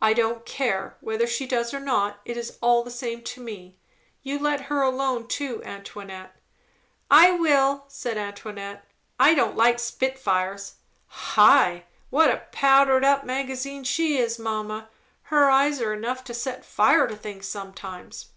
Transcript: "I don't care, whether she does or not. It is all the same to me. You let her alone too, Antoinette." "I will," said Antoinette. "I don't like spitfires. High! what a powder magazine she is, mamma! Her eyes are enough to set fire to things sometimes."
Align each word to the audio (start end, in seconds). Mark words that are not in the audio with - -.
"I 0.00 0.14
don't 0.14 0.46
care, 0.46 0.96
whether 1.02 1.26
she 1.26 1.46
does 1.46 1.74
or 1.74 1.78
not. 1.78 2.20
It 2.24 2.38
is 2.38 2.56
all 2.62 2.82
the 2.82 2.90
same 2.90 3.20
to 3.24 3.42
me. 3.42 3.76
You 4.22 4.38
let 4.38 4.62
her 4.72 4.80
alone 4.80 5.28
too, 5.28 5.62
Antoinette." 5.62 6.34
"I 7.10 7.32
will," 7.32 7.84
said 7.86 8.16
Antoinette. 8.16 8.86
"I 9.20 9.34
don't 9.34 9.54
like 9.54 9.78
spitfires. 9.78 10.76
High! 11.08 11.84
what 12.08 12.30
a 12.30 12.46
powder 12.50 12.98
magazine 13.24 13.84
she 13.84 14.16
is, 14.16 14.38
mamma! 14.38 14.88
Her 15.24 15.50
eyes 15.50 15.82
are 15.82 15.92
enough 15.92 16.24
to 16.24 16.32
set 16.32 16.64
fire 16.64 17.06
to 17.06 17.14
things 17.14 17.46
sometimes." 17.46 18.30